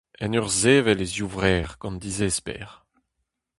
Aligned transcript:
En 0.23 0.35
ur 0.39 0.47
sevel 0.61 0.99
e 1.05 1.07
zivrec'h, 1.13 1.73
gant 1.81 1.99
disesper: 2.03 2.67